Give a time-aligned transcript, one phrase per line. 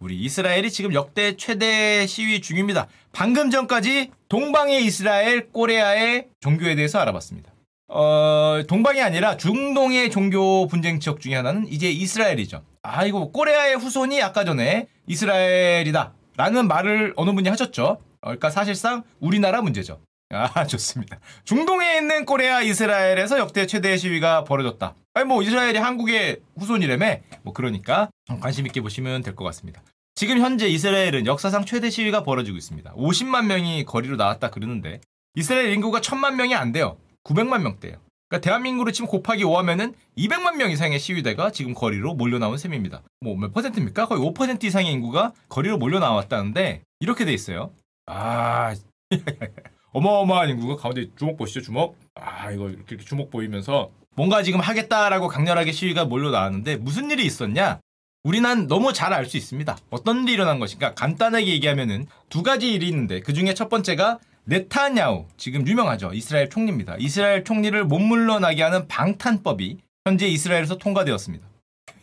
[0.00, 2.88] 우리 이스라엘이 지금 역대 최대 시위 중입니다.
[3.12, 7.52] 방금 전까지 동방의 이스라엘, 꼬레아의 종교에 대해서 알아봤습니다.
[7.88, 12.62] 어, 동방이 아니라 중동의 종교 분쟁 지역 중에 하나는 이제 이스라엘이죠.
[12.82, 16.14] 아이고, 꼬레아의 후손이 아까 전에 이스라엘이다.
[16.38, 17.98] 라는 말을 어느 분이 하셨죠.
[18.22, 20.00] 그러니까 사실상 우리나라 문제죠.
[20.30, 21.18] 아, 좋습니다.
[21.44, 24.94] 중동에 있는 코레아 이스라엘에서 역대 최대 시위가 벌어졌다.
[25.14, 27.16] 아니, 뭐, 이스라엘이 한국의 후손이라며?
[27.42, 29.82] 뭐, 그러니까 관심 있게 보시면 될 것 같습니다.
[30.14, 32.94] 지금 현재 이스라엘은 역사상 최대 시위가 벌어지고 있습니다.
[32.94, 35.00] 50만 명이 거리로 나왔다 그러는데,
[35.34, 36.96] 이스라엘 인구가 1000만 명이 안 돼요.
[37.24, 37.96] 900만 명대예요.
[38.28, 43.02] 그러니까 대한민국으로 치면 곱하기 5 하면은 200만 명 이상의 시위대가 지금 거리로 몰려 나온 셈입니다.
[43.20, 44.06] 뭐 몇 퍼센트입니까?
[44.06, 47.72] 거의 5% 이상의 인구가 거리로 몰려 나왔다는데 이렇게 돼 있어요.
[48.06, 48.72] 아
[49.92, 51.96] 어마어마한 인구가 가운데 주먹 보시죠 주먹.
[52.14, 57.80] 아 이거 이렇게 주먹 보이면서 뭔가 지금 하겠다라고 강렬하게 시위가 몰려 나왔는데 무슨 일이 있었냐?
[58.22, 59.78] 우리는 너무 잘 알 수 있습니다.
[59.90, 60.94] 어떤 일이 일어난 것인가?
[60.94, 66.12] 간단하게 얘기하면은 두 가지 일이 있는데 그 중에 첫 번째가 네타냐후 지금 유명하죠.
[66.12, 66.96] 이스라엘 총리입니다.
[66.98, 71.46] 이스라엘 총리를 못 물러나게 하는 방탄법이 현재 이스라엘에서 통과되었습니다.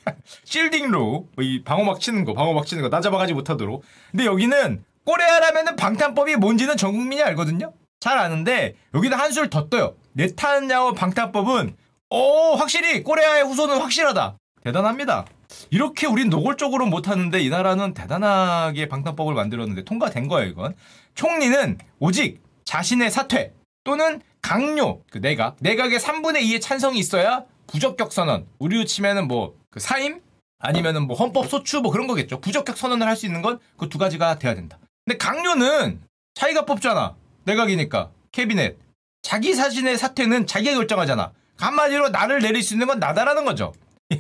[0.46, 3.84] 실딩로 이 방어막 치는 거 방어막 치는 거 나잡아가지 못하도록.
[4.12, 7.74] 근데 여기는 꼬레아라면은 방탄법이 뭔지는 전 국민이 알거든요.
[8.00, 9.96] 잘 아는데 여기는 한술 더 떠요.
[10.14, 11.76] 네타냐후 방탄법은
[12.10, 14.38] 오 확실히 꼬레아의 후손은 확실하다.
[14.64, 15.26] 대단합니다.
[15.70, 20.76] 이렇게 우린 노골적으로 못하는데 이 나라는 대단하게 방탄법을 만들었는데 통과된 거예요 이건.
[21.16, 28.48] 총리는 오직 자신의 사퇴 또는 강요 그 내각 내각의 3분의 2의 찬성이 있어야 부적격 선언.
[28.60, 30.22] 우리로 치면은 뭐 그 사임?
[30.60, 32.40] 아니면은 뭐 헌법 소추 뭐 그런 거겠죠.
[32.42, 34.80] 부적격 선언을 할 수 있는 건 그 두 가지가 돼야 된다.
[35.06, 36.02] 근데 강요는
[36.34, 37.16] 자기가 뽑잖아.
[37.44, 38.10] 내각이니까.
[38.32, 38.78] 캐비넷.
[39.22, 43.74] 자기 자신의 사퇴는 자기가 결정하잖아 한마디로 나를 내릴 수 있는 건 나다라는 거죠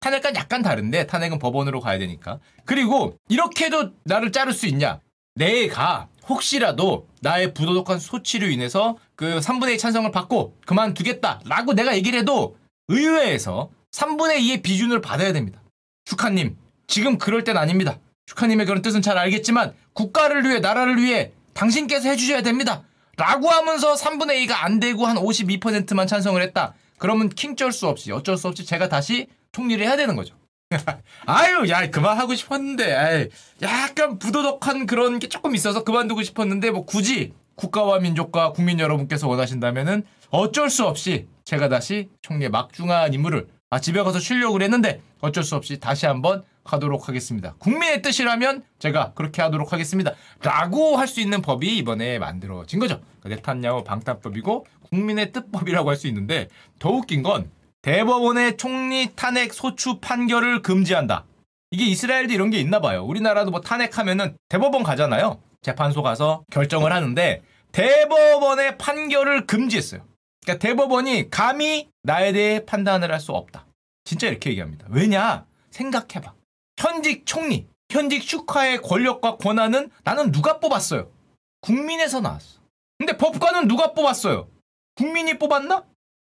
[0.00, 5.00] 탄핵과 약간 다른데 탄핵은 법원으로 가야 되니까 그리고 이렇게도 나를 자를 수 있냐
[5.34, 12.18] 내가 혹시라도 나의 부도덕한 소치로 인해서 그 3분의 2 찬성을 받고 그만두겠다 라고 내가 얘기를
[12.18, 12.56] 해도
[12.88, 15.60] 의회에서 3분의 2의 비준을 받아야 됩니다.
[16.04, 16.56] 축하님,
[16.86, 17.98] 지금 그럴 땐 아닙니다.
[18.26, 22.84] 축하님의 그런 뜻은 잘 알겠지만 국가를 위해 나라를 위해 당신께서 해주셔야 됩니다.
[23.16, 26.74] 라고 하면서 3분의 2가 안 되고 한 52%만 찬성을 했다.
[26.98, 30.34] 그러면 킹쩔 수 없이 어쩔 수 없이 제가 다시 총리를 해야 되는 거죠.
[31.26, 33.28] 아유, 야, 그만하고 싶었는데, 아이,
[33.60, 40.04] 약간 부도덕한 그런 게 조금 있어서 그만두고 싶었는데, 뭐 굳이 국가와 민족과 국민 여러분께서 원하신다면은
[40.30, 45.54] 어쩔 수 없이 제가 다시 총리의 막중한 임무를 아, 집에 가서 쉬려고 그랬는데 어쩔 수
[45.56, 47.54] 없이 다시 한번 하도록 하겠습니다.
[47.58, 50.12] 국민의 뜻이라면 제가 그렇게 하도록 하겠습니다.
[50.42, 53.00] 라고 할 수 있는 법이 이번에 만들어진 거죠.
[53.24, 56.48] 네탄야후 방탄법이고 국민의 뜻법이라고 할 수 있는데
[56.78, 57.50] 더 웃긴 건
[57.82, 61.24] 대법원의 총리 탄핵 소추 판결을 금지한다.
[61.70, 63.04] 이게 이스라엘도 이런 게 있나 봐요.
[63.04, 65.40] 우리나라도 뭐 탄핵하면은 대법원 가잖아요.
[65.62, 67.42] 재판소 가서 결정을 하는데
[67.72, 70.02] 대법원의 판결을 금지했어요.
[70.44, 73.66] 그러니까 대법원이 감히 나에 대해 판단을 할 수 없다.
[74.04, 74.86] 진짜 이렇게 얘기합니다.
[74.90, 75.44] 왜냐?
[75.70, 76.32] 생각해봐.
[76.84, 81.10] 현직 총리, 현직 슈카의 권력과 권한은 나는 누가 뽑았어요?
[81.60, 82.58] 국민에서 나왔어.
[82.98, 84.48] 근데 법관은 누가 뽑았어요?
[84.94, 85.84] 국민이 뽑았나?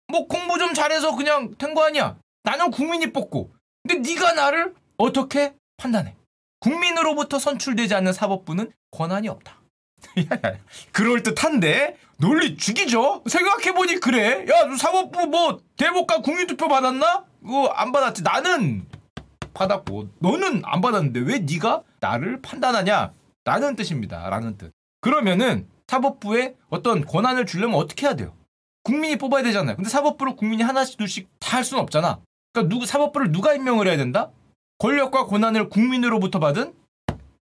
[0.09, 2.17] 뭐 공부 좀 잘해서 그냥 된 거 아니야.
[2.43, 3.53] 나는 국민이 뽑고.
[3.87, 6.15] 근데 네가 나를 어떻게 판단해?
[6.59, 9.57] 국민으로부터 선출되지 않는 사법부는 권한이 없다.
[10.91, 13.23] 그럴 듯한데 논리 죽이죠.
[13.25, 14.45] 생각해 보니 그래.
[14.49, 17.25] 야 사법부 뭐 대법관 국민투표 받았나?
[17.41, 18.21] 그거 안 받았지.
[18.21, 18.85] 나는
[19.53, 23.13] 받았고 너는 안 받았는데 왜 네가 나를 판단하냐?
[23.43, 24.29] 라는 뜻입니다.
[24.29, 24.71] 라는 뜻.
[25.01, 28.33] 그러면은 사법부에 어떤 권한을 주려면 어떻게 해야 돼요?
[28.83, 29.75] 국민이 뽑아야 되잖아요.
[29.75, 32.19] 근데 사법부를 국민이 하나씩 둘씩 다 할 수는 없잖아.
[32.53, 34.31] 그러니까 누구 사법부를 누가 임명을 해야 된다?
[34.77, 36.73] 권력과 권한을 국민으로부터 받은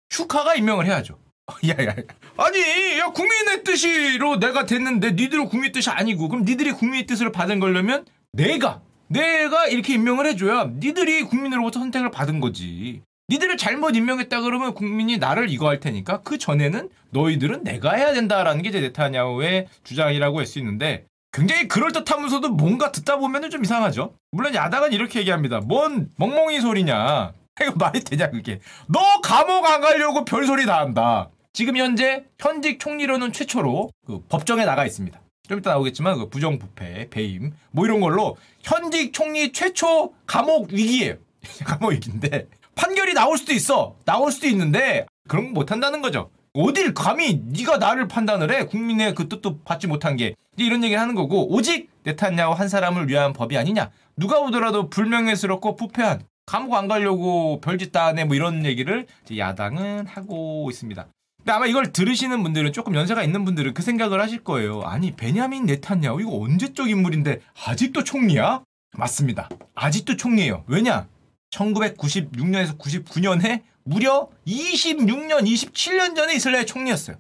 [0.10, 1.20] 슈카가 임명을 해야죠.
[1.68, 1.94] 야야
[2.38, 7.60] 아니 야 국민의 뜻으로 내가 됐는데 니들은 국민 뜻이 아니고 그럼 니들이 국민의 뜻을 받은
[7.60, 13.02] 거려면 내가 내가 이렇게 임명을 해줘야 니들이 국민으로부터 선택을 받은 거지.
[13.30, 18.62] 니들을 잘못 임명했다 그러면 국민이 나를 이거 할 테니까 그 전에는 너희들은 내가 해야 된다라는
[18.62, 24.14] 게 이제 네타냐후의 주장이라고 할 수 있는데 굉장히 그럴듯하면서도 뭔가 듣다 보면은 좀 이상하죠.
[24.32, 25.60] 물론 야당은 이렇게 얘기합니다.
[25.60, 27.34] 뭔 멍멍이 소리냐.
[27.62, 28.60] 이거 말이 되냐 그게.
[28.88, 31.30] 너 감옥 안 가려고 별소리 다 한다.
[31.54, 35.20] 지금 현재 현직 총리로는 최초로 그 법정에 나가 있습니다.
[35.48, 41.16] 좀 이따 나오겠지만 그 부정부패, 배임 뭐 이런 걸로 현직 총리 최초 감옥 위기예요.
[41.66, 43.96] 감옥 위기인데 판결이 나올 수도 있어.
[44.06, 46.30] 나올 수도 있는데 그런 거 못한다는 거죠.
[46.54, 51.14] 어딜 감히 네가 나를 판단을 해 국민의 그 뜻도 받지 못한 게 이런 얘기를 하는
[51.14, 57.62] 거고 오직 네탄야후 한 사람을 위한 법이 아니냐 누가 보더라도 불명예스럽고 부패한 감옥 안 가려고
[57.62, 59.06] 별짓 다 하네 뭐 이런 얘기를
[59.36, 61.08] 야당은 하고 있습니다.
[61.48, 64.82] 근데 아마 이걸 들으시는 분들은 조금 연세가 있는 분들은 그 생각을 하실 거예요.
[64.82, 68.66] 아니 베냐민 네탄야후 이거 언제적 인물인데 아직도 총리야?
[68.98, 69.48] 맞습니다.
[69.74, 70.66] 아직도 총리예요.
[70.68, 71.08] 왜냐?
[71.52, 77.16] 1996년에서 99년에 무려 26년, 27년 전에 이스라엘 총리였어요.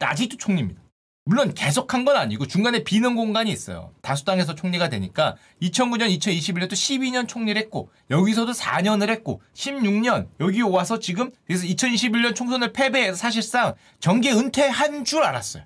[0.00, 0.80] 아직도 총리입니다.
[1.24, 3.92] 물론 계속한 건 아니고 중간에 비는 공간이 있어요.
[4.02, 11.30] 다수당에서 총리가 되니까 2009년, 2021년도 12년 총리를 했고 여기서도 4년을 했고 16년 여기 와서 지금
[11.46, 15.64] 그래서 2021년 총선을 패배해서 사실상 정계 은퇴한 줄 알았어요.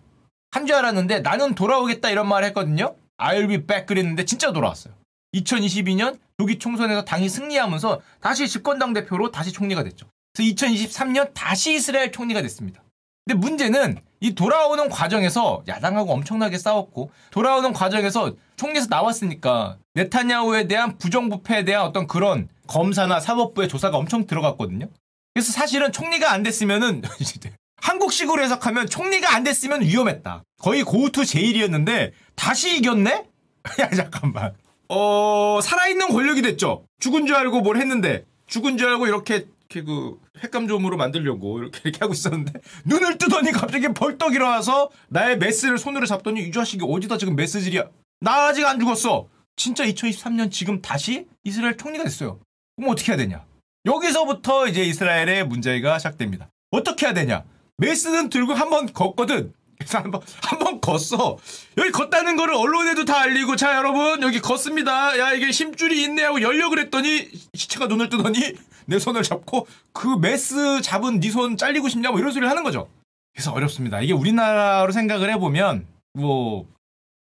[0.50, 2.94] 한 줄 알았는데 나는 돌아오겠다 이런 말을 했거든요.
[3.18, 4.94] I'll be back 그랬는데 진짜 돌아왔어요.
[5.34, 10.06] 2022년 조기 총선에서 당이 승리하면서 다시 집권당 대표로 다시 총리가 됐죠.
[10.34, 12.82] 그래서 2023년 다시 이스라엘 총리가 됐습니다.
[13.26, 21.64] 근데 문제는 이 돌아오는 과정에서 야당하고 엄청나게 싸웠고 돌아오는 과정에서 총리에서 나왔으니까 네타냐후에 대한 부정부패에
[21.64, 24.88] 대한 어떤 그런 검사나 사법부의 조사가 엄청 들어갔거든요.
[25.34, 27.02] 그래서 사실은 총리가 안 됐으면은
[27.82, 30.42] 한국식으로 해석하면 총리가 안 됐으면 위험했다.
[30.58, 33.26] 거의 고우투 제일이었는데 다시 이겼네?
[33.80, 34.54] 야 잠깐만.
[34.88, 36.84] 어 살아있는 권력이 됐죠.
[37.00, 41.98] 죽은 줄 알고 뭘 했는데 죽은 줄 알고 이렇게 이렇게 그 횟감점으로 만들려고 이렇게 이렇게
[42.00, 42.52] 하고 있었는데
[42.84, 47.84] 눈을 뜨더니 갑자기 벌떡 일어나서 나의 메스를 손으로 잡더니 이 자식이 어디다 지금 메스질이야?
[48.20, 49.28] 나 아직 안 죽었어.
[49.56, 52.38] 진짜 2023년 지금 다시 이스라엘 총리가 됐어요.
[52.76, 53.44] 그럼 어떻게 해야 되냐?
[53.84, 56.48] 여기서부터 이제 이스라엘의 문제가 시작됩니다.
[56.70, 57.44] 어떻게 해야 되냐?
[57.78, 59.52] 메스는 들고 한번 걷거든.
[59.78, 61.38] 그래서 한번 한번 걷어.
[61.76, 65.18] 여기 걷다는 거를 언론에도 다 알리고 자 여러분 여기 걷습니다.
[65.18, 68.54] 야 이게 힘줄이 있네 하고 열려 그랬더니 시체가 눈을 뜨더니
[68.86, 72.88] 내 손을 잡고 그 메스 잡은 네 손 잘리고 싶냐 뭐 이런 소리를 하는 거죠.
[73.34, 74.00] 그래서 어렵습니다.
[74.00, 76.66] 이게 우리나라로 생각을 해보면 뭐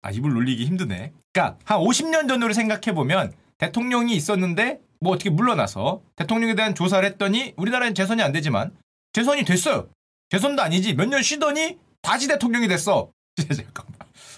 [0.02, 1.12] 아, 입을 놀리기 힘드네.
[1.32, 7.52] 그러니까 한 50년 전으로 생각해 보면 대통령이 있었는데 뭐 어떻게 물러나서 대통령에 대한 조사를 했더니
[7.56, 8.70] 우리나라는 재선이 안 되지만
[9.12, 9.88] 재선이 됐어요.
[10.30, 11.78] 재선도 아니지 몇 년 쉬더니
[12.08, 13.10] 다시 대통령이 됐어.
[13.36, 13.92] 잠깐만.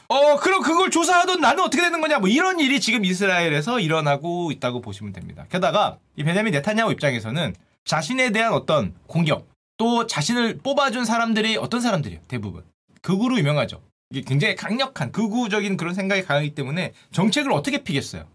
[0.09, 2.19] 어, 그럼 그걸 조사하던 나는 어떻게 되는 거냐?
[2.19, 5.47] 뭐 이런 일이 지금 이스라엘에서 일어나고 있다고 보시면 됩니다.
[5.49, 9.47] 게다가 이 베냐민 네타냐후 입장에서는 자신에 대한 어떤 공격,
[9.77, 12.23] 또 자신을 뽑아준 사람들이 어떤 사람들이에요?
[12.27, 12.65] 대부분.
[13.03, 13.81] 극우로 유명하죠.
[14.11, 18.27] 이게 굉장히 강력한 극우적인 그런 생각이 강하기 때문에 정책을 어떻게 피겠어요?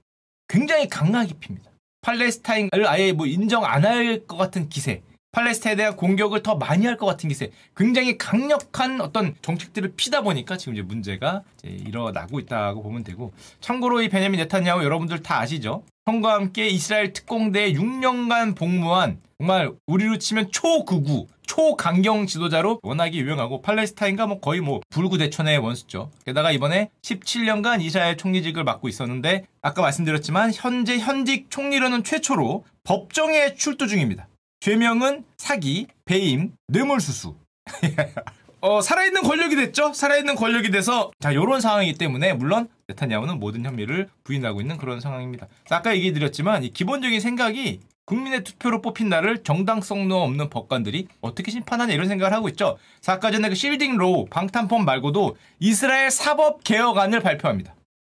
[0.47, 1.71] 굉장히 강하게 핍니다.
[2.01, 5.01] 팔레스타인을 아예 뭐 인정 안 할 것 같은 기세.
[5.35, 10.55] 팔레스타인에 대한 공격을 더 많이 할 것 같은 기세, 굉장히 강력한 어떤 정책들을 피다 보니까
[10.55, 15.83] 지금 이제 문제가 이제 일어나고 있다고 보면 되고, 참고로 이 베냐민 네타냐후 여러분들 다 아시죠?
[16.05, 24.27] 형과 함께 이스라엘 특공대에 6년간 복무한 정말 우리로 치면 초극우, 초강경 지도자로 워낙에 유명하고 팔레스타인과
[24.27, 26.11] 뭐 거의 뭐 불구대천의 원수죠.
[26.25, 33.87] 게다가 이번에 17년간 이스라엘 총리직을 맡고 있었는데 아까 말씀드렸지만 현재 현직 총리로는 최초로 법정에 출두
[33.87, 34.27] 중입니다.
[34.65, 37.35] 죄명은 사기, 배임, 뇌물수수.
[38.61, 39.93] 어, 살아있는 권력이 됐죠?
[39.93, 45.45] 살아있는 권력이 돼서, 자, 요런 상황이기 때문에, 물론, 네타냐후는 모든 혐의를 부인하고 있는 그런 상황입니다.
[45.69, 51.51] 아까 얘기 드렸지만, 이 기본적인 생각이 국민의 투표로 뽑힌 나를 정당성 도 없는 법관들이 어떻게
[51.51, 52.79] 심판하냐 이런 생각을 하고 있죠.
[53.05, 57.75] 아까 전에 그 shielding law, 방탄법 말고도 이스라엘 사법 개혁안을 발표합니다.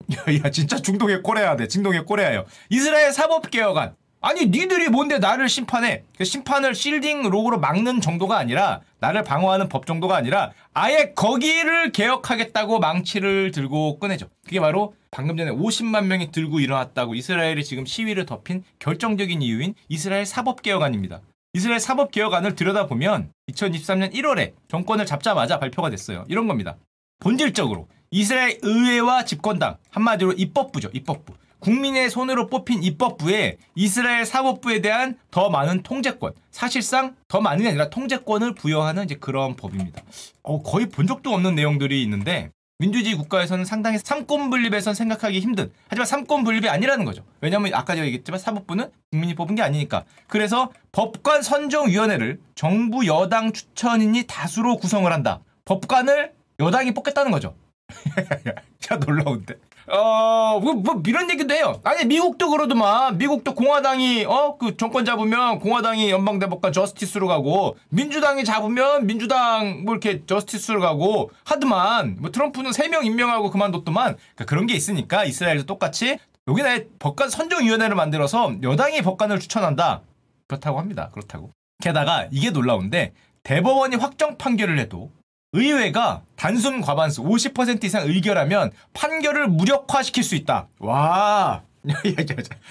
[0.42, 1.68] 야, 진짜 중동의 꼬레야 돼.
[1.68, 2.46] 중동의 꼬레야요.
[2.70, 3.96] 이스라엘 사법 개혁안.
[4.20, 6.02] 아니 니들이 뭔데 나를 심판해?
[6.16, 12.80] 그 심판을 shielding law로 막는 정도가 아니라 나를 방어하는 법 정도가 아니라 아예 거기를 개혁하겠다고
[12.80, 14.28] 망치를 들고 꺼내죠.
[14.44, 20.26] 그게 바로 방금 전에 50만 명이 들고 일어났다고 이스라엘이 지금 시위를 덮인 결정적인 이유인 이스라엘
[20.26, 21.20] 사법개혁안입니다.
[21.54, 26.24] 이스라엘 사법개혁안을 들여다보면 2023년 1월에 정권을 잡자마자 발표가 됐어요.
[26.28, 26.76] 이런 겁니다.
[27.20, 35.50] 본질적으로 이스라엘 의회와 집권당 한마디로 입법부죠 입법부 국민의 손으로 뽑힌 입법부에 이스라엘 사법부에 대한 더
[35.50, 40.02] 많은 통제권, 사실상 더 많은 게 아니라 통제권을 부여하는 이제 그런 법입니다.
[40.42, 42.50] 어, 거의 본 적도 없는 내용들이 있는데
[42.80, 47.24] 민주주의 국가에서는 상당히 삼권 분립에선 생각하기 힘든 하지만 삼권 분립이 아니라는 거죠.
[47.40, 50.04] 왜냐하면 아까 제가 얘기했지만 사법부는 국민이 뽑은 게 아니니까.
[50.28, 55.40] 그래서 법관 선정위원회를 정부 여당 추천인이 다수로 구성을 한다.
[55.64, 57.56] 법관을 여당이 뽑겠다는 거죠.
[58.78, 59.54] 자 놀라운데.
[59.90, 61.80] 어, 뭐, 뭐, 이런 얘기도 해요.
[61.84, 63.16] 아니, 미국도 그러더만.
[63.18, 69.94] 미국도 공화당이, 어, 그 정권 잡으면 공화당이 연방 대법관 저스티스로 가고, 민주당이 잡으면 민주당 뭐
[69.94, 72.16] 이렇게 저스티스로 가고, 하더만.
[72.20, 74.16] 뭐 트럼프는 3명 임명하고 그만뒀더만.
[74.16, 80.02] 그러니까 그런 게 있으니까 이스라엘도 똑같이 여기나 법관 선정위원회를 만들어서 여당이 법관을 추천한다.
[80.46, 81.10] 그렇다고 합니다.
[81.12, 81.50] 그렇다고.
[81.82, 85.10] 게다가 이게 놀라운데, 대법원이 확정 판결을 해도
[85.52, 90.68] 의회가 단순 과반수 50% 이상 의결하면 판결을 무력화시킬 수 있다.
[90.78, 91.62] 와.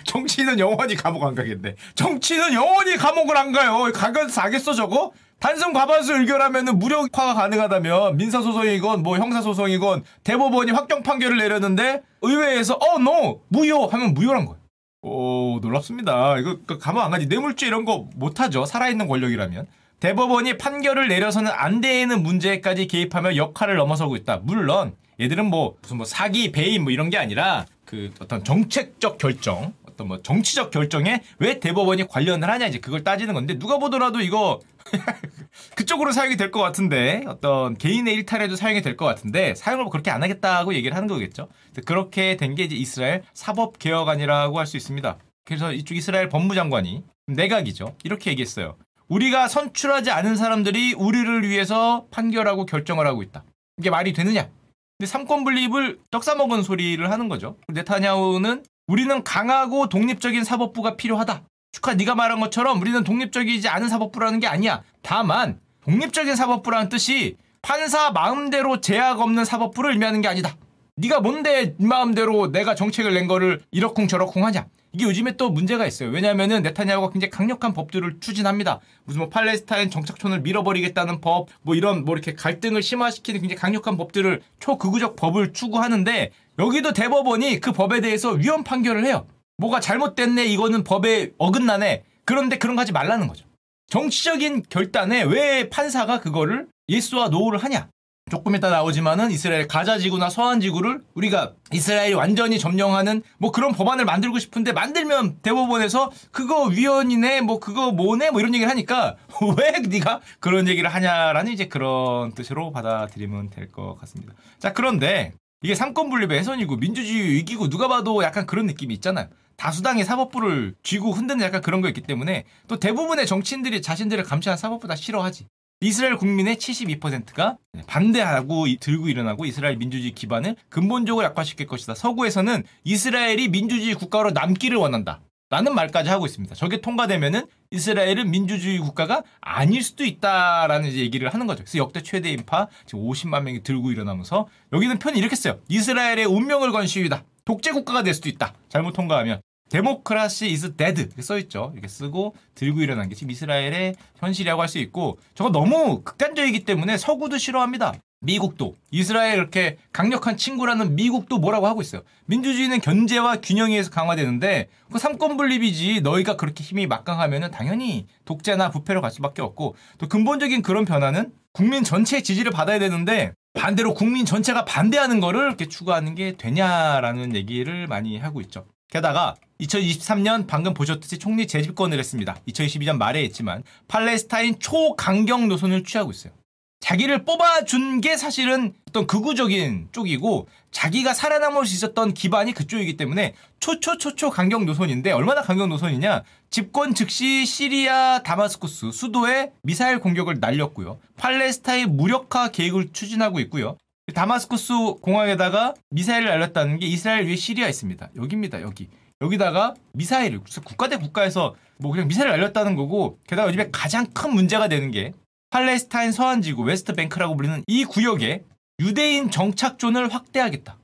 [0.05, 1.75] 정치인은 영원히 감옥 안 가겠네.
[1.95, 3.91] 정치인은 영원히 감옥을 안 가요.
[3.93, 5.11] 가면 사겠어 저거?
[5.39, 13.41] 단순 과반수 의결하면 무력화가 가능하다면 민사소송이건 뭐 형사소송이건 대법원이 확정 판결을 내렸는데 의회에서 어, 노!
[13.47, 13.85] 무효!
[13.87, 14.59] 하면 무효란 거예요.
[15.01, 16.37] 오, 놀랍습니다.
[16.39, 17.27] 이거 그 감옥 안 가지.
[17.27, 18.65] 뇌물죄 이런 거 못하죠.
[18.65, 19.67] 살아있는 권력이라면.
[19.99, 24.37] 대법원이 판결을 내려서는 안 되는 문제까지 개입하며 역할을 넘어서고 있다.
[24.43, 29.73] 물론 얘들은 뭐 무슨 뭐 사기, 배임 뭐 이런 게 아니라 그 어떤 정책적 결정,
[29.87, 34.59] 어떤 뭐 정치적 결정에 왜 대법원이 관련을 하냐 이제 그걸 따지는 건데 누가 보더라도 이거
[35.75, 40.11] 그쪽으로 사용이 될 것 같은데 어떤 개인의 일탈에도 사용이 될 것 같은데 사용을 뭐 그렇게
[40.11, 41.47] 안 하겠다고 얘기를 하는 거겠죠.
[41.85, 45.17] 그렇게 된 게 이제 이스라엘 사법 개혁안이라고 할 수 있습니다.
[45.43, 47.95] 그래서 이쪽 이스라엘 법무장관이 내각이죠.
[48.03, 48.75] 이렇게 얘기했어요.
[49.07, 53.43] 우리가 선출하지 않은 사람들이 우리를 위해서 판결하고 결정을 하고 있다.
[53.77, 54.49] 이게 말이 되느냐?
[54.97, 57.55] 근데 삼권 분립을 떡사먹은 소리를 하는 거죠.
[57.67, 61.43] 네타냐후는 우리는 강하고 독립적인 사법부가 필요하다.
[61.71, 64.83] 축하 네가 말한 것처럼 우리는 독립적이지 않은 사법부라는 게 아니야.
[65.01, 70.55] 다만 독립적인 사법부라는 뜻이 판사 마음대로 제약 없는 사법부를 의미하는 게 아니다.
[70.95, 74.65] 네가 뭔데 마음대로 내가 정책을 낸 거를 이러쿵저러쿵 하냐.
[74.93, 76.09] 이게 요즘에 또 문제가 있어요.
[76.09, 78.79] 왜냐하면은 네타냐후가 굉장히 강력한 법들을 추진합니다.
[79.03, 84.41] 무슨 뭐 팔레스타인 정착촌을 밀어버리겠다는 법, 뭐 이런 뭐 이렇게 갈등을 심화시키는 굉장히 강력한 법들을
[84.59, 89.27] 초극우적 법을 추구하는데 여기도 대법원이 그 법에 대해서 위헌 판결을 해요.
[89.57, 92.03] 뭐가 잘못됐네, 이거는 법에 어긋나네.
[92.25, 93.45] 그런데 그런 거 하지 말라는 거죠.
[93.89, 97.89] 정치적인 결단에 왜 판사가 그거를 yes와 no를 하냐?
[98.29, 104.03] 조금 이따 나오지만은 이스라엘 가자 지구나 서한 지구를 우리가 이스라엘이 완전히 점령하는 뭐 그런 법안을
[104.03, 109.15] 만들고 싶은데 만들면 대법원에서 그거 위헌이네 뭐 그거 뭐네 뭐 이런 얘기를 하니까
[109.57, 114.33] 왜 네가 그런 얘기를 하냐라는 이제 그런 뜻으로 받아들이면 될 것 같습니다.
[114.59, 119.27] 자 그런데 이게 삼권 분립의 훼손이고 민주주의 위기고 누가 봐도 약간 그런 느낌이 있잖아요.
[119.57, 124.87] 다수당의 사법부를 쥐고 흔드는 약간 그런 거 있기 때문에 또 대부분의 정치인들이 자신들을 감시하는 사법부
[124.87, 125.47] 다 싫어하지.
[125.79, 131.93] 이스라엘 국민의 72%가 반대하고 들고 일어나고 이스라엘 민주주의 기반을 근본적으로 약화시킬 것이다.
[131.93, 135.21] 서구에서는 이스라엘이 민주주의 국가로 남기를 원한다.
[135.49, 136.55] 라는 말까지 하고 있습니다.
[136.55, 141.63] 저게 통과되면은 이스라엘은 민주주의 국가가 아닐 수도 있다라는 얘기를 하는 거죠.
[141.63, 145.59] 그래서 역대 최대 인파 지금 50만 명이 들고 일어나면서 여기는 편이 이렇게 써요.
[145.69, 147.23] 이스라엘의 운명을 건 시위다.
[147.45, 148.55] 독재 국가가 될 수도 있다.
[148.67, 149.39] 잘못 통과하면
[149.69, 151.71] democracy is dead 이렇게 써있죠.
[151.73, 156.97] 이렇게 쓰고 들고 일어난 게 지금 이스라엘의 현실이라고 할 수 있고 저거 너무 극단적이기 때문에
[156.97, 157.93] 서구도 싫어합니다.
[158.19, 162.01] 미국도 이스라엘 이렇게 강력한 친구라는 미국도 뭐라고 하고 있어요.
[162.25, 169.01] 민주주의는 견제와 균형에 의해서 강화되는데 그 삼권 분립이지 너희가 그렇게 힘이 막강하면은 당연히 독재나 부패로
[169.01, 174.65] 갈 수밖에 없고 또 근본적인 그런 변화는 국민 전체의 지지를 받아야 되는데 반대로 국민 전체가
[174.65, 178.65] 반대하는 거를 이렇게 추구하는 게 되냐라는 얘기를 많이 하고 있죠.
[178.89, 182.35] 게다가 2023년 방금 보셨듯이 총리 재집권을 했습니다.
[182.47, 186.33] 2022년 말에 했지만 팔레스타인 초강경 노선을 취하고 있어요.
[186.79, 194.29] 자기를 뽑아준 게 사실은 어떤 극우적인 쪽이고 자기가 살아남을 수 있었던 기반이 그쪽이기 때문에 초초초초
[194.29, 196.23] 강경 노선인데 얼마나 강경 노선이냐?
[196.49, 200.99] 집권 즉시 시리아 다마스쿠스 수도에 미사일 공격을 날렸고요.
[201.17, 203.77] 팔레스타인 무력화 계획을 추진하고 있고요.
[204.13, 208.11] 다마스쿠스 공항에다가 미사일을 날렸다는 게 이스라엘 위에 시리아 있습니다.
[208.15, 208.87] 여기입니다 여기
[209.21, 214.67] 여기다가 미사일을 국가 대 국가에서 뭐 그냥 미사일을 날렸다는 거고 게다가 요즘에 가장 큰 문제가
[214.67, 215.13] 되는 게
[215.49, 218.43] 팔레스타인 서안지구 웨스트뱅크라고 불리는 이 구역에
[218.79, 220.77] 유대인 정착촌을 확대하겠다.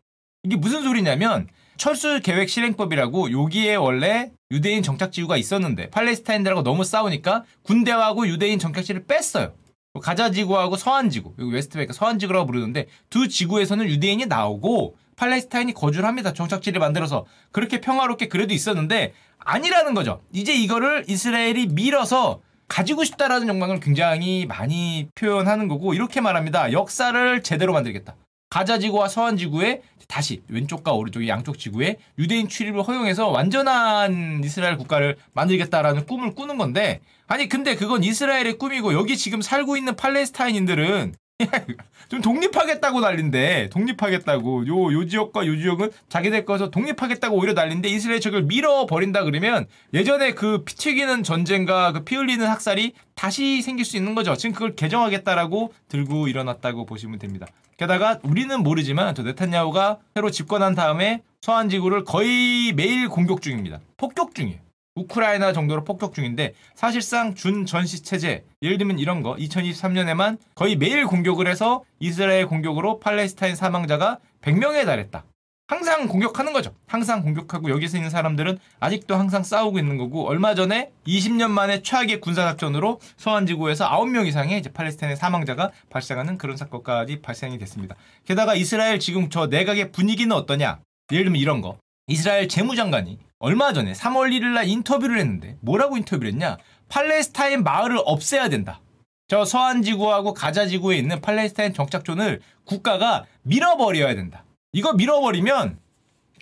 [0.44, 1.48] 이게 무슨 소리냐면
[1.78, 9.54] 철수 계획 실행법이라고 여기에 원래 유대인 정착지구가 있었는데 팔레스타인들하고 너무 싸우니까 군대하고 유대인 정착지를 뺐어요.
[10.02, 16.08] 가자 지구하고 서안 지구, 여기 웨스트뱅크 서안 지구라고 부르는데 두 지구에서는 유대인이 나오고 팔레스타인이 거주를
[16.08, 16.34] 합니다.
[16.34, 20.22] 정착지를 만들어서 그렇게 평화롭게 그래도 있었는데 아니라는 거죠.
[20.32, 26.72] 이제 이거를 이스라엘이 밀어서 가지고 싶다라는 욕망을 굉장히 많이 표현하는 거고 이렇게 말합니다.
[26.72, 28.16] 역사를 제대로 만들겠다.
[28.50, 35.18] 가자 지구와 서한 지구에 다시 왼쪽과 오른쪽 양쪽 지구에 유대인 출입을 허용해서 완전한 이스라엘 국가를
[35.34, 41.16] 만들겠다라는 꿈을 꾸는 건데 아니 근데 그건 이스라엘의 꿈이고 여기 지금 살고 있는 팔레스타인인들은
[42.10, 48.20] 좀 독립하겠다고 난린데 독립하겠다고 요 요 지역과 요 지역은 자기들 거서 독립하겠다고 오히려 난린데 이스라엘
[48.22, 53.98] 저걸 밀어버린다 그러면 예전에 그 피 튀기는 전쟁과 그 피 흘리는 학살이 다시 생길 수
[53.98, 54.36] 있는 거죠.
[54.36, 57.48] 지금 그걸 개정하겠다라고 들고 일어났다고 보시면 됩니다.
[57.78, 63.80] 게다가 우리는 모르지만 저 네탄야후가 새로 집권한 다음에 서한 지구를 거의 매일 공격 중입니다.
[63.98, 64.60] 폭격 중이에요.
[64.96, 71.06] 우크라이나 정도로 폭격 중인데 사실상 준 전시 체제 예를 들면 이런 거 2023년에만 거의 매일
[71.06, 75.24] 공격을 해서 이스라엘 공격으로 팔레스타인 사망자가 100명에 달했다.
[75.68, 76.76] 항상 공격하는 거죠.
[76.86, 82.20] 항상 공격하고 여기서 있는 사람들은 아직도 항상 싸우고 있는 거고 얼마 전에 20년 만에 최악의
[82.20, 87.96] 군사 작전으로 서한 지구에서 9명 이상의 이제 팔레스타인의 사망자가 발생하는 그런 사건까지 발생이 됐습니다.
[88.26, 90.80] 게다가 이스라엘 지금 저 내각의 분위기는 어떠냐?
[91.12, 91.78] 예를 들면 이런 거.
[92.08, 96.56] 이스라엘 재무장관이 얼마 전에 3월 1일 날 인터뷰를 했는데 뭐라고 인터뷰를 했냐?
[96.88, 98.80] 팔레스타인 마을을 없애야 된다.
[99.28, 104.46] 저 서한 지구하고 가자 지구에 있는 팔레스타인 정착촌을 국가가 밀어버려야 된다.
[104.72, 105.78] 이거 밀어버리면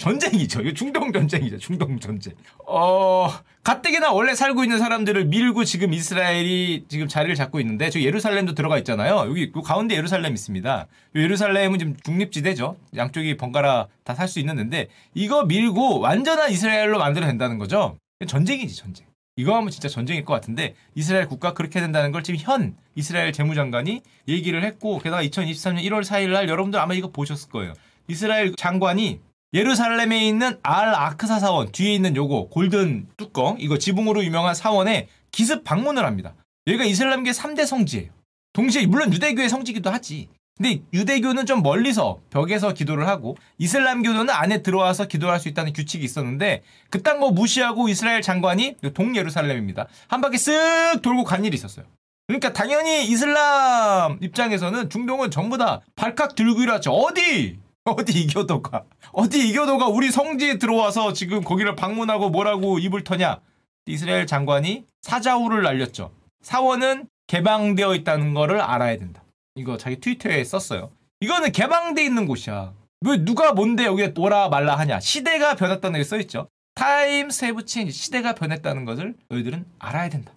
[0.02, 0.62] 전쟁이죠.
[0.62, 1.58] 이거 중동 전쟁이죠.
[1.60, 2.34] 중동 전쟁.
[2.66, 3.30] 어,
[3.64, 8.78] 가뜩이나 원래 살고 있는 사람들을 밀고 지금 이스라엘이 지금 자리를 잡고 있는데 저 예루살렘도 들어가
[8.80, 9.26] 있잖아요.
[9.30, 10.88] 여기 그 가운데 예루살렘 있습니다.
[11.16, 12.78] 예루살렘은 지금 중립지대죠.
[12.96, 17.98] 양쪽이 번갈아 다 살 수 있는 데인데 이거 밀고 완전한 이스라엘로 만들어 된다는 거죠.
[18.28, 19.06] 전쟁이지 전쟁.
[19.36, 24.02] 이거 하면 진짜 전쟁일 것 같은데 이스라엘 국가 그렇게 된다는 걸 지금 현 이스라엘 재무장관이
[24.28, 27.74] 얘기를 했고 게다가 2023년 1월 4일 날 여러분들 아마 이거 보셨을 거예요.
[28.08, 29.20] 이스라엘 장관이
[29.54, 35.64] 예루살렘에 있는 알 아크사 사원 뒤에 있는 요거 골든 뚜껑 이거 지붕으로 유명한 사원에 기습
[35.64, 36.36] 방문을 합니다.
[36.68, 38.12] 여기가 이슬람계 3대 성지예요.
[38.54, 40.30] 동시에 물론 유대교의 성지기도 하지.
[40.58, 46.62] 근데 유대교는 좀 멀리서 벽에서 기도를 하고 이슬람교도는 안에 들어와서 기도할 수 있다는 규칙이 있었는데
[46.90, 49.88] 그딴 거 무시하고 이스라엘 장관이 동예루살렘입니다.
[50.08, 51.86] 한 바퀴 쓱 돌고 간 일이 있었어요.
[52.28, 56.92] 그러니까 당연히 이슬람 입장에서는 중동은 전부 다 발칵 들고 일어났죠.
[56.92, 57.58] 어디?
[57.86, 58.84] 어디 이교도가?
[59.12, 63.40] 어디 이교도가 우리 성지에 들어와서 지금 거기를 방문하고 뭐라고 입을 터냐?
[63.88, 66.12] 이스라엘 장관이 사자후를 날렸죠.
[66.42, 69.24] 사원은 개방되어 있다는 거를 알아야 된다.
[69.56, 70.92] 이거 자기 트위터에 썼어요.
[71.22, 72.74] 이거는 개방돼 있는 곳이야.
[73.06, 75.00] 왜 누가 뭔데 여기에 오라 말라 하냐?
[75.00, 76.48] 시대가 변했다는 게 써있죠.
[76.76, 80.32] times have changed 시대가 변했다는 것을 너희들은 알아야 된다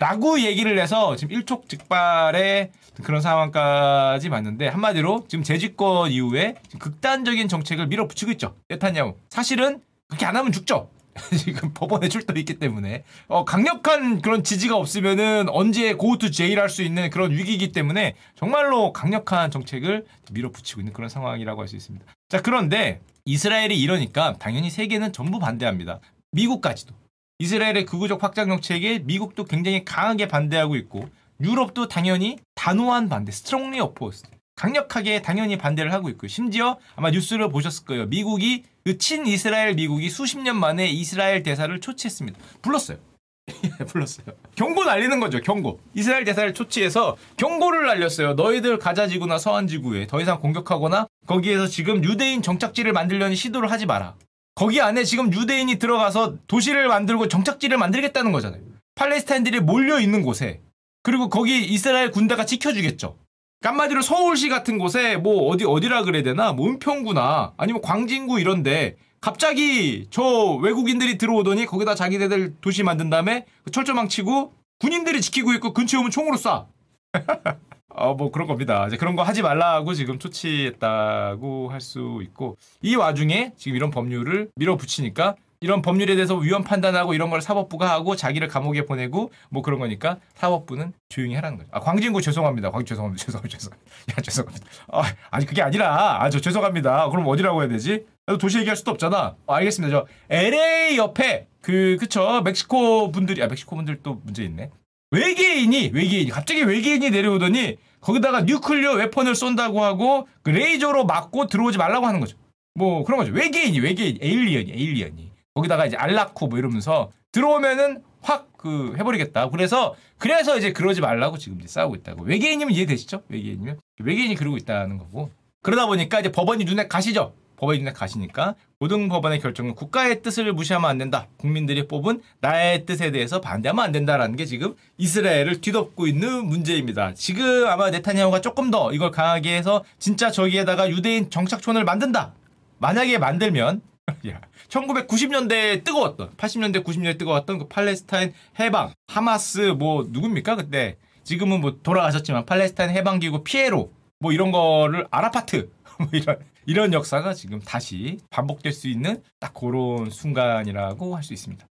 [0.00, 2.70] 라고 얘기를 해서 지금 일촉즉발의
[3.04, 8.56] 그런 상황까지 맞는데 한마디로 지금 재집권 이후에 극단적인 정책을 밀어붙이고 있죠.
[8.68, 9.14] 네타냐후.
[9.28, 10.88] 사실은 그렇게 안 하면 죽죠.
[11.36, 16.82] 지금 법원에 출도 있기 때문에 어, 강력한 그런 지지가 없으면은 언제 고투 제일 할 수
[16.82, 22.06] 있는 그런 위기이기 때문에 정말로 강력한 정책을 밀어붙이고 있는 그런 상황이라고 할 수 있습니다.
[22.30, 26.00] 자 그런데 이스라엘이 이러니까 당연히 세계는 전부 반대합니다.
[26.32, 26.94] 미국까지도.
[27.40, 31.08] 이스라엘의 극우적 확장 정책에 미국도 굉장히 강하게 반대하고 있고
[31.40, 34.24] 유럽도 당연히 단호한 반대, strongly oppose.
[34.56, 36.28] 강력하게 당연히 반대를 하고 있고요.
[36.28, 38.06] 심지어 아마 뉴스를 보셨을 거예요.
[38.06, 42.38] 미국이 그 친이스라엘 미국이 수십 년 만에 이스라엘 대사를 초치했습니다.
[42.60, 42.98] 불렀어요.
[43.88, 44.26] 불렀어요.
[44.54, 45.40] 경고 날리는 거죠.
[45.40, 45.80] 경고.
[45.94, 48.34] 이스라엘 대사를 초치해서 경고를 날렸어요.
[48.34, 54.14] 너희들 가자지구나 서안지구에 더 이상 공격하거나 거기에서 지금 유대인 정착지를 만들려는 시도를 하지 마라.
[54.60, 58.60] 거기 안에 지금 유대인이 들어가서 도시를 만들고 정착지를 만들겠다는 거잖아요.
[58.94, 60.60] 팔레스타인들이 몰려 있는 곳에
[61.02, 63.16] 그리고 거기 이스라엘 군대가 지켜주겠죠.
[63.62, 70.08] 깐마디로 서울시 같은 곳에 뭐 어디 어디라 그래야 되나 뭐 은평구나 아니면 광진구 이런데 갑자기
[70.10, 70.22] 저
[70.60, 76.36] 외국인들이 들어오더니 거기다 자기네들 도시 만든 다음에 철조망 치고 군인들이 지키고 있고 근처에 오면 총으로
[76.36, 76.66] 쏴.
[78.00, 78.86] 어, 뭐 그런 겁니다.
[78.86, 84.50] 이제 그런 거 하지 말라고 지금 조치했다고 할 수 있고 이 와중에 지금 이런 법률을
[84.56, 89.78] 밀어붙이니까 이런 법률에 대해서 위헌 판단하고 이런 걸 사법부가 하고 자기를 감옥에 보내고 뭐 그런
[89.78, 91.68] 거니까 사법부는 조용히 하라는 거죠.
[91.72, 92.70] 아 광진구 죄송합니다.
[92.70, 93.20] 광진 죄송합니다.
[93.24, 93.58] 죄송합니다.
[93.58, 94.12] 죄송합니다.
[94.12, 94.66] 야 죄송합니다.
[94.92, 97.08] 아, 아니 그게 아니라 아 저 죄송합니다.
[97.10, 98.04] 그럼 어디라고 해야 되지?
[98.38, 99.34] 도시 얘기할 수도 없잖아.
[99.46, 99.90] 아, 알겠습니다.
[99.94, 104.70] 저 LA 옆에 그 그쵸 멕시코 분들이 아 멕시코 분들 또 문제 있네.
[105.10, 112.06] 외계인이 외계인이 갑자기 외계인이 내려오더니 거기다가 뉴클리어 웨폰을 쏜다고 하고 그 레이저로 막고 들어오지 말라고
[112.06, 112.36] 하는 거죠.
[112.74, 113.32] 뭐 그런 거죠.
[113.32, 119.48] 외계인이 외계인 alien이 alien이 거기다가 이제 알라코 뭐 이러면서 들어오면은 확 그 해버리겠다.
[119.48, 122.24] 그래서 그래서 이제 그러지 말라고 지금 이제 싸우고 있다고.
[122.24, 123.22] 외계인이면 이해되시죠?
[123.28, 125.30] 외계인이면 외계인이 그러고 있다는 거고.
[125.62, 127.32] 그러다 보니까 이제 법원이 눈에 가시죠.
[127.60, 131.26] 법원이 눈에 가시니까 고등법원의 결정은 국가의 뜻을 무시하면 안 된다.
[131.36, 137.12] 국민들이 뽑은 나의 뜻에 대해서 반대하면 안 된다라는 게 지금 이스라엘을 뒤덮고 있는 문제입니다.
[137.14, 142.32] 지금 아마 네타냐후가 조금 더 이걸 강하게 해서 진짜 저기에다가 유대인 정착촌을 만든다.
[142.78, 143.82] 만약에 만들면
[144.68, 152.46] 1990년대에 뜨거웠던 80년대 90년대 뜨거웠던 그 팔레스타인 해방 하마스 뭐 누굽니까 그때 지금은 뭐 돌아가셨지만
[152.46, 158.88] 팔레스타인 해방기구 피에로 뭐 이런 거를 아라파트 뭐 이런 이런 역사가 지금 다시 반복될 수
[158.88, 161.69] 있는 딱 그런 순간이라고 할 수 있습니다.